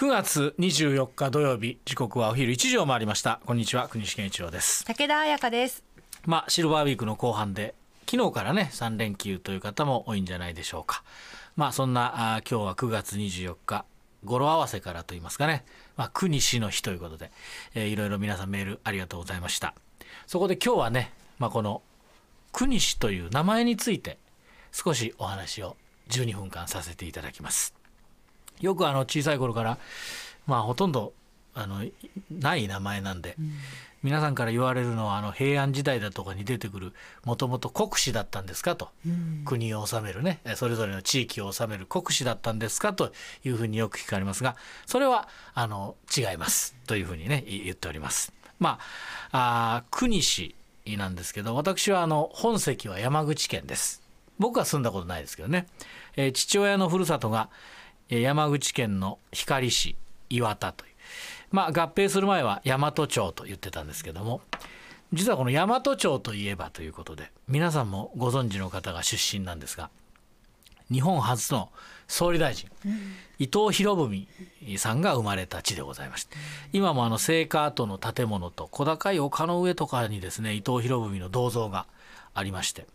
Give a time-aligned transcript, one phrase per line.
[0.00, 3.38] 9月24日土曜日時刻はお昼1時を回りました。
[3.44, 4.82] こんにちは国士健一郎です。
[4.86, 5.84] 武田彩香です。
[6.24, 7.74] まあシルバーウィークの後半で
[8.10, 11.04] 昨日からね3連休という方も多いんじゃないでしょうか。
[11.54, 13.84] まあそんなあ今日は9月24日
[14.24, 15.66] 語呂合わせからと言いますかね、
[15.98, 17.30] まあ、国士の日ということで、
[17.74, 19.74] えー、いろいろ皆さんメールありがとうございました。
[20.26, 21.82] そこで今日はね、まあ、この
[22.52, 24.16] 国士という名前について
[24.72, 25.76] 少しお話を
[26.08, 27.74] 12分間させていただきます
[28.60, 29.78] よくあの小さい頃から
[30.46, 31.12] まあほとんど
[31.54, 31.84] あの
[32.30, 33.52] ない名前なんで、うん、
[34.02, 36.92] 皆さんから言われるのはあの平安時代だとかに出てくる
[37.24, 40.40] もともと国司だったんですかと、うん、国を治めるね。
[40.54, 43.12] それぞれの地域を治める国司だったんですかと
[43.44, 44.56] いうふうによく聞かれますが
[44.86, 46.74] それはあの違います。
[46.86, 48.32] というふうにね言っております。
[48.58, 48.78] ま
[49.32, 50.54] ああ国司
[50.86, 54.02] なんですけど私はあの本籍は山口県です。
[54.38, 55.66] 僕は住んだことないですけどね、
[56.16, 57.50] えー、父親のふるさとが
[58.10, 59.96] 山口県の光市
[60.28, 60.92] 岩田という。
[61.50, 64.40] まあ合併する前は大和町と言ってたんですけども。
[65.12, 69.90] 実はこの大和町といえばということで皆さんもご存知の方が出身なんですが
[70.90, 71.70] 日本初の
[72.08, 72.92] 総理大臣、うん、
[73.38, 74.28] 伊藤博文
[74.76, 76.36] さんが生まれた地でございまして、
[76.72, 81.86] 今もあの聖火跡の建物と小高い丘の上とかにですね伊藤博文の銅像が
[82.34, 82.86] ありまして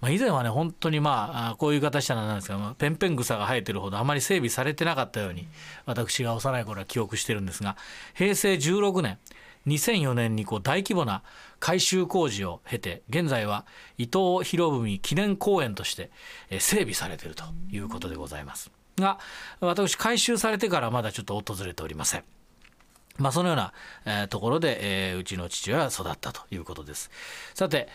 [0.00, 5.46] まあ、以前はね本当にまあこういう形なんですがペンペン草が生えてるほどあまり整備されてなかったように
[5.86, 7.76] 私が幼い頃は記憶してるんですが
[8.14, 9.18] 平成16年
[9.66, 11.22] 2004年にこう大規模な
[11.58, 13.66] 改修工事を経て現在は
[13.98, 16.10] 伊藤博文記念公園として
[16.58, 19.18] 整備されているということでございますが
[19.60, 22.24] 私改修されてからまだちょっと訪れておりません。
[23.18, 27.10] まあ、そのような、ところで、うちの父親は育ったということです。
[27.54, 27.88] さて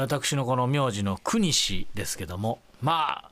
[0.00, 3.30] 私のこの名字の国氏ですけどもまあ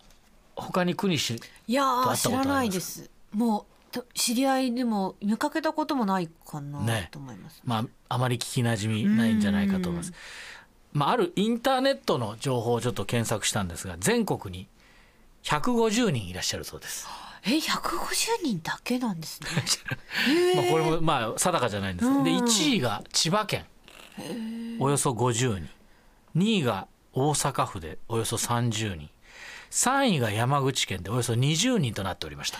[0.56, 1.84] 他に国氏いや
[2.16, 3.10] 知らないです。
[3.32, 10.12] もう知り合いでも見かけたこともないかな、ね、と思います、まああまり聞きなじみないんじゃないかと思います。
[10.92, 14.68] まあ、あるインターネットの情報をちょっと検索したんですが全国に
[15.42, 17.08] 150人いらっしゃるそうです。
[17.46, 19.48] え、150人だけなんですね。
[20.54, 22.08] まあこれもまあ定かじゃないんです。
[22.08, 23.66] で1位が千葉県。
[24.78, 25.68] およそ50人。
[26.36, 29.08] 2位が大阪府でおよそ30人
[29.70, 32.58] 3位が山口県でおよそ20人となっておりました。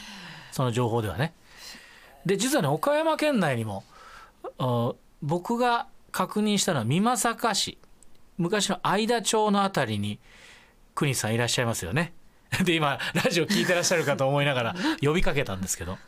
[0.51, 1.33] その情報ではね。
[2.27, 3.85] で実はね岡山県内にも
[5.23, 7.79] 僕が確認したのは美作市。
[8.37, 10.19] 昔の相田町の辺りに
[10.97, 12.13] 国さんいらっしゃいますよね。
[12.65, 15.99] で今ラジオ聞いてらっしゃるかと思いながら 呼びかけたんですけど。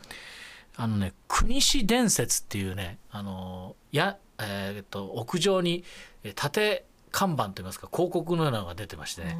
[0.79, 5.83] あのね国市伝説っていうねあのや、えー、っと屋上に
[6.35, 9.37] 縦看板といいますか広告のようなのが出てましてね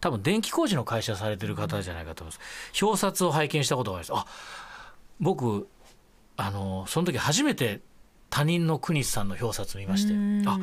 [0.00, 2.40] 多分電気工事の会社されてる方じゃないかと思いま
[2.72, 4.26] す表札を拝見したことがありますあ
[5.20, 5.68] 僕
[6.36, 7.80] あのその時初めて
[8.28, 10.12] 他人の国さんの表札見まして
[10.46, 10.58] あ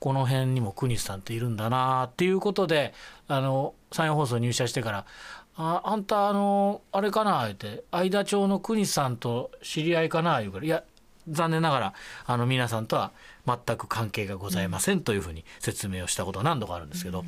[0.00, 2.92] この辺にも国さんっているんだなっていうことで
[3.28, 5.06] あの山陽放送入社してから
[5.56, 10.82] 「ああんたあのあれかな?」って「相田町の国さんと知り合いかな?」言うから「いや
[11.28, 11.94] 残念ながら
[12.26, 13.12] あの皆さんとは
[13.46, 17.24] 全く関係がございませんというふうに説明をしたことが何度かあるんですけど、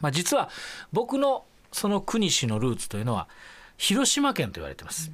[0.00, 0.50] まあ、実は
[0.92, 3.28] 僕のその国市のルーツというのは
[3.76, 5.10] 広島県と言われてます。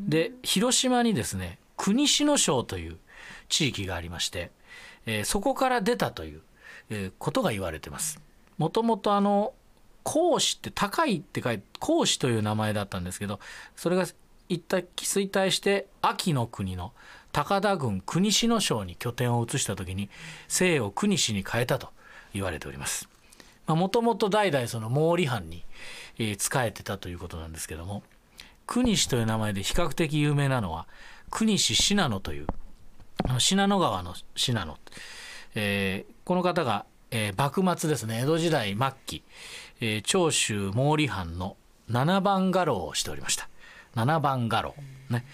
[0.00, 2.96] で広島にですね国市の省という
[3.48, 4.50] 地域がありまして、
[5.06, 6.40] えー、そこから出たという、
[6.90, 8.20] えー、ことが言われてます。
[8.58, 9.54] もともとあの
[10.02, 13.40] 講師って高いって書いて講師という名前だったんですけど
[13.76, 14.06] それが
[14.48, 16.92] 一体衰退して秋の国の
[17.32, 20.10] 高田郡国篠省に拠点を移した時に
[20.48, 21.88] 姓を国氏に変えたと
[22.34, 23.08] 言われております。
[23.66, 25.64] もともと代々その毛利藩に、
[26.18, 28.02] 仕えてたということなんですけども
[28.66, 30.86] 国氏という名前で比較的有名なのは
[31.30, 32.46] 国氏信濃という
[33.38, 34.76] 信濃川の信濃、
[35.54, 39.24] えー、この方が、えー、幕末ですね江戸時代末期、
[39.80, 41.56] えー、長州毛利藩の
[41.88, 43.48] 七番家老をしておりました
[43.94, 44.74] 七番家老
[45.08, 45.24] ね。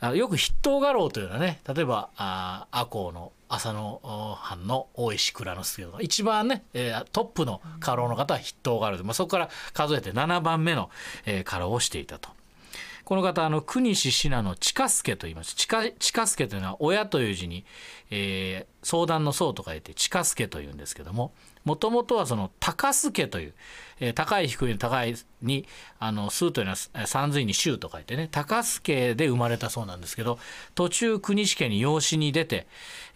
[0.00, 4.00] あよく筆頭画廊というのはね例えばあ赤穂の浅野
[4.36, 10.90] 藩の大石蔵之介とか一番ね、えー、トップの家老の方は筆頭画廊で、まあ、そこから数えて7番目の、
[11.24, 12.37] えー、家老をしていたと。
[13.08, 15.56] この方あの国志信濃近助と言います。
[15.56, 17.64] 近近助というのは親という字に、
[18.10, 21.32] えー、相談の相と書いて近助というんですけども
[21.64, 23.54] もともとはその高助という、
[24.00, 25.64] えー、高い低いの高いに
[25.98, 30.38] あの数というのは三髄に州と書いてね高助で生まれたそうなんですけど
[30.74, 32.66] 途中国士家に養子に出て、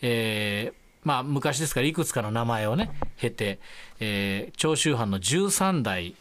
[0.00, 0.74] えー、
[1.04, 3.58] まあ、昔ですからいくつかの名前をね経て、
[4.00, 6.14] えー、長州藩の13代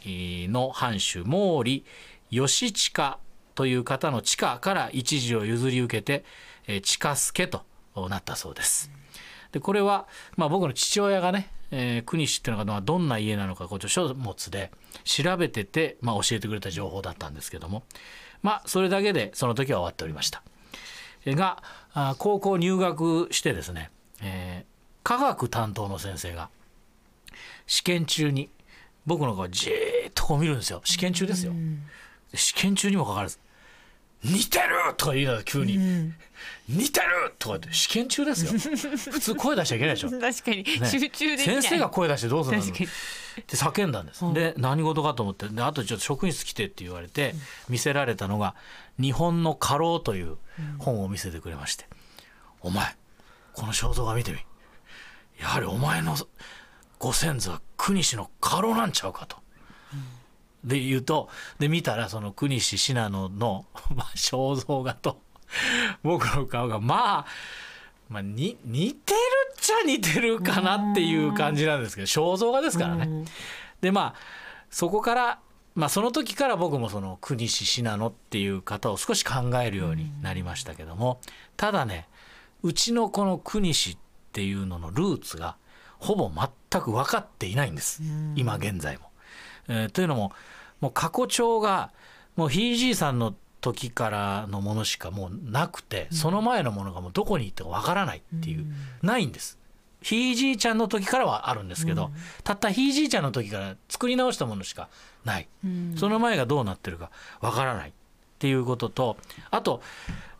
[0.50, 1.85] の藩主毛利
[2.31, 3.17] 義親
[3.56, 6.24] という方の地下から一時を譲り受けて、
[6.68, 7.63] え、地下助と
[8.09, 8.92] なったそうです。
[9.51, 10.07] でこれは、
[10.38, 14.71] まあ、僕の父親がね、えー、国氏っていうのがどんな家なのかこう書物で
[15.03, 17.83] 調べてて、まあ、教えてくれた情報だったんですけども
[18.42, 20.44] まあそれだけでその時は終わっておりました。
[21.25, 21.62] が
[22.18, 23.92] 高校入学してですね、
[24.24, 26.50] えー、科学担当の先生が
[27.68, 28.50] 試験中に
[29.06, 31.53] 僕の顔じーっとこう見るんですよ試験中ですよ。
[32.33, 33.39] 試験中にもかかわらず
[34.23, 36.13] 似てるとか言いながら急に、うん、
[36.69, 38.51] 似てるとかって試験中ですよ。
[39.11, 40.11] 普通声出しちゃいけないでしょ。
[40.11, 42.63] 確かに、ね、集中で先生が声出してどうするの？
[42.63, 45.47] って叫んだんです、うん、で何事かと思って。
[45.47, 47.33] であとちょっと職員室来てって言われて、
[47.67, 48.53] 見せられたのが
[49.01, 50.37] 「日本の家老」という
[50.77, 51.87] 本を見せてくれまして
[52.61, 52.95] 「お前
[53.53, 54.37] この肖像画見てみ。
[55.39, 56.15] やはりお前の
[56.99, 59.37] ご先祖は国氏の家老なんちゃうか」と。
[60.63, 61.29] で言うと
[61.59, 63.65] で見たらその国士信濃の、
[63.95, 65.19] まあ、肖像画と
[66.03, 67.25] 僕の顔がまあ
[68.09, 69.17] まあ、に似てる
[69.53, 73.23] っちゃ似てるかなっていう感じなんですけど肖像画ですからね。
[73.79, 74.15] でまあ
[74.69, 75.39] そこから、
[75.75, 81.21] まあ、その時から僕もその国士信濃っていう方を少し考えるようになりましたけども
[81.55, 82.09] ただね
[82.63, 83.97] うちのこの国士っ
[84.33, 85.55] ていうののルーツが
[85.99, 88.01] ほぼ全く分かっていないんです
[88.35, 89.10] 今現在も。
[89.71, 90.33] えー、というのも
[90.81, 91.91] もう過去帳が
[92.35, 98.65] もうひいじいさんの時からのものしかもうなくて、その前のものがもうどこに行ってかわからないっていう、
[99.03, 99.59] ないんです。
[100.01, 102.09] ひいじいちゃんの時からはあるんですけど、
[102.44, 104.89] たったひいじいちゃんの時から作り直したものしか
[105.25, 105.47] ない、
[105.95, 107.94] その前がどうなってるかわからないっ
[108.39, 109.17] ていうことと
[109.51, 109.83] あと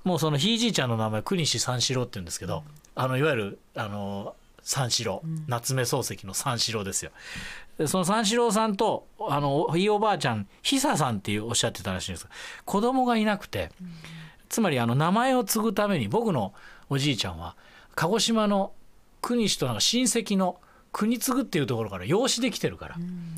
[0.04, 2.64] もうそのひいじいちゃんの名前国士三四郎って言うんですけど、
[2.96, 7.12] あのいわゆるあの三四郎、夏目漱石の三四郎ですよ。
[7.88, 12.26] その三四郎さんとあのひいおばあちゃん久さんっていうおっしゃってたらしいんです。
[12.26, 12.32] が
[12.66, 13.72] 子供がいなくて、
[14.50, 16.54] つまりあの名前を継ぐために僕の
[16.90, 17.56] おじいちゃんは
[17.96, 18.74] 鹿児島の
[19.22, 20.60] 国氏となんか親戚の
[20.92, 22.96] 国継っていうところから養子できてるから、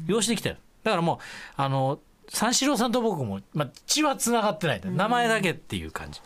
[0.07, 0.57] 養子できてる。
[0.83, 1.17] だからもう
[1.55, 1.99] あの
[2.29, 6.21] 三四郎さんと僕も、まあ、血はつながってない名前だけっていう感じ、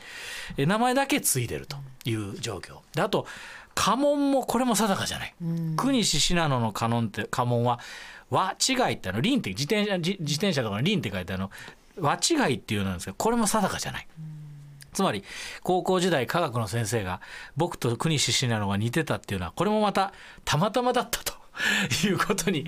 [0.58, 2.80] え名前だけ継いでるという状況。
[2.94, 3.28] であと
[3.78, 5.36] 家紋もこれも定かじゃない。
[5.78, 7.80] 国志信濃の家紋って家紋は
[8.32, 11.52] 和違いってあの輪って自転車自転車とかの輪って書いてあの
[12.00, 14.08] 和違いっていうなんですけどこれも定かじゃない。
[14.94, 15.24] つまり
[15.62, 17.22] 高校時代科学の先生が
[17.56, 20.12] 僕と国志信濃が似てたっていうのはこれもまた
[20.44, 21.34] たまたまだったと
[22.08, 22.66] いうことに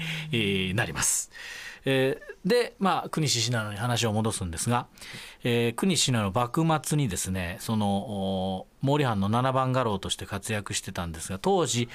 [0.75, 1.31] なります。
[1.85, 4.87] えー、でまあ国志信濃に話を戻すんですが、
[5.43, 11.89] えー、国志信濃幕末にですねその毛利藩の七番家老として活躍してたんですが当時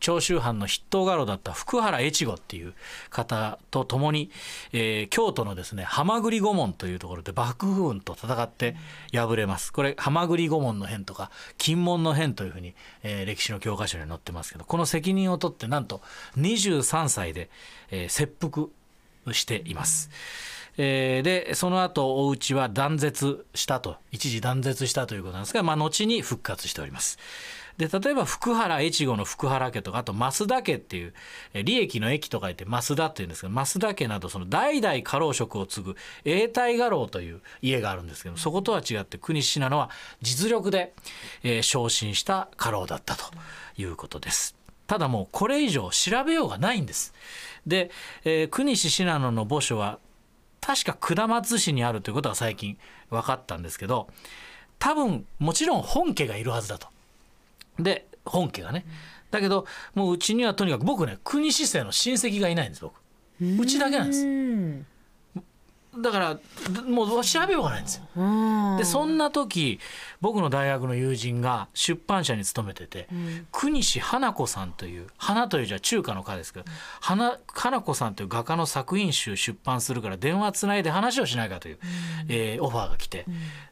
[0.00, 2.74] 長州藩の筆頭家老だった福原越後っていう
[3.10, 4.30] 方と共に、
[4.72, 8.76] えー、京都のですね浜栗御門というところで幕府軍と戦って
[9.12, 9.72] 敗れます。
[9.72, 16.02] これ浜栗御門の変とか金門の変というふうに、えー、歴史の教科書に載ってますけどこの責任を取ってなんと
[16.38, 17.50] 23歳で、
[17.90, 18.68] えー、切腹
[19.32, 20.10] しています。
[20.78, 27.18] え、でその後お家は断絶したと一時断絶したということなんですが、まあ、後に復活しております。
[27.78, 31.12] で例えば福原越後の福原家とかあと増田家っていう
[31.52, 39.90] 利益の駅と書いて増田っていうんですけど増田家などその代々家老職を継ぐ永代家老という家があるんですけどそことは違って国信濃は
[40.22, 40.94] 実力で、
[41.42, 43.24] え、昇進した家老だったと
[43.76, 44.55] いうことです。
[44.86, 47.12] ただもうこれ以上調べようがないんです。
[47.66, 47.90] で、
[48.24, 49.98] えー、国士信濃の墓所は
[50.60, 52.78] 確か下松市にあるということが最近
[53.10, 54.08] 分かったんですけど
[54.78, 56.88] 多分もちろん本家がいるはずだと。
[57.78, 58.84] で本家がね。
[59.30, 62.94] だけどもううちにはとにかく僕ね国市政の親戚がいないんです僕。
[63.40, 64.95] うちだけなんです。
[65.98, 66.38] だから
[66.82, 68.04] もう調べようがないんですよ。
[68.78, 69.78] でそんな時
[70.20, 83.24] 僕の大学の友人が出版社に勤めてて、うん、国士花子さんという花というじゃ中華の花ですけど、うん、花花子さんという画家の作品集出版するから電話つないで話をしないかという、うん、えー、オファーが来て、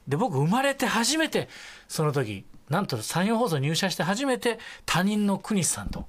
[0.09, 1.49] で僕生まれて初めて
[1.89, 6.07] その時なんと山陽放送入社して初めて他人の国士さんと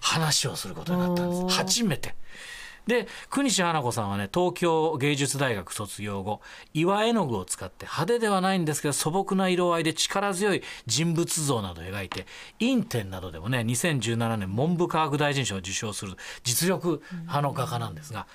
[0.00, 1.56] 話をすることになったんです。
[1.56, 2.14] 初めて。
[2.86, 6.40] で国士花子さんはね東京芸術大学卒業後
[6.74, 12.26] 岩絵の具を使って派手ではないんですけど素朴な色合いで力強い人物像などを描いて
[12.58, 18.26] 陰天などでもね2017年文部科学大臣賞を受賞する実力派の画家なんですが。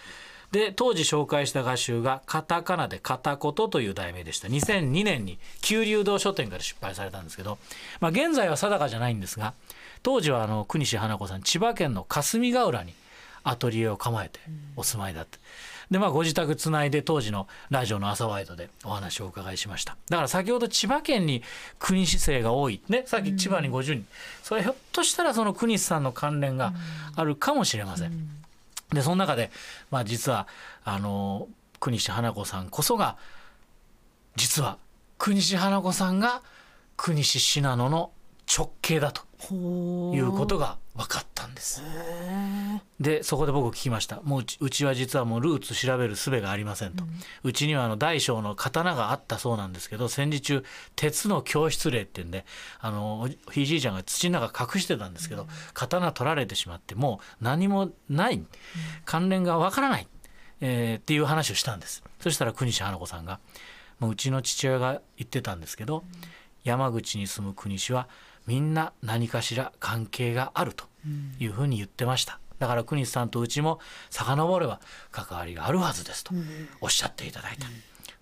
[0.51, 7.57] で当時紹介した画集がカタカナで「片言」という題名でした2002年に九龍堂書店から出版されたんですけど、
[7.99, 9.53] まあ、現在は定かじゃないんですが
[10.03, 12.93] 当時はあの国士花子さん千葉県の霞ヶ浦に
[13.49, 14.39] アトリエを構えて
[14.75, 15.39] お住まいだって。
[15.89, 19.95] でまあご自宅つないで当時のラジオの朝ワイドでお話をお伺いしました。
[20.09, 21.43] だから先ほど千葉県に
[21.79, 22.81] 国市生が多い。
[22.89, 24.05] ねさっき千葉に50人、
[24.43, 26.73] それひょっとしたらその国市さんの関連が
[27.15, 28.29] あるかもしれません。
[28.91, 29.49] でその中で、
[29.91, 30.47] まあ、実は
[30.83, 31.47] あの
[31.79, 33.17] 国西花子さんこそが
[34.35, 34.77] 実は
[35.17, 36.41] 国西花子さんが
[36.97, 38.11] 国西信濃の
[38.47, 39.21] 直系だと
[39.53, 41.83] いうことが分かったんです。
[42.99, 44.21] でそこで僕聞きました。
[44.23, 47.03] もううちは実はもうルーツ調べる術がありませんと、
[47.43, 50.63] うちにはあの大小の刀があったそうなんですけど戦時中
[50.95, 52.45] 鉄の教室令っていうんで
[52.79, 58.41] あのひいじいちゃんが土の中隠してたんですけど、刀取られてしまってもう何もない
[59.05, 60.07] 関連が分からない、
[60.61, 62.03] えー、っていう話をしたんです。
[62.21, 63.39] そしたら国士花子さんが
[63.99, 66.03] もううちの父親が言ってたんですけど、
[66.63, 68.07] 山口に住む国士は
[68.47, 70.85] みんな何かしら関係があると
[71.39, 72.39] いうふうに言ってました。
[72.59, 74.79] だから国さんとうちも遡れば
[75.11, 76.33] 関わりがあるはずですと
[76.81, 77.65] おっしゃっていただいた。
[77.65, 77.71] だか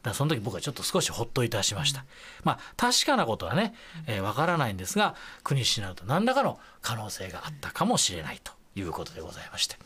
[0.10, 2.06] らその時僕はちょっと少しほっといたしました。
[2.44, 3.74] まあ確かなことはね、
[4.08, 9.78] えー、わからないんですが国氏になると何らかの可能性があったかもしれないということでございまして、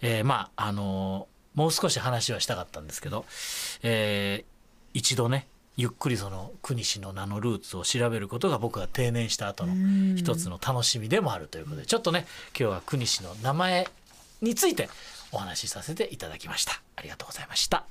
[0.00, 3.26] えー、まああのー、もう少し話はしたかったんですけど、
[3.82, 4.44] えー、
[4.94, 9.74] 一度ねゆっくりその国氏の名のルーツを調べることが僕が定年した後の
[10.16, 12.26] 一つの楽しみでもあるということでちょっとね
[12.58, 13.88] 今日は国氏の名前
[14.40, 14.88] について
[15.32, 16.80] お話しさせていただきました。
[16.96, 17.84] ありがとうございました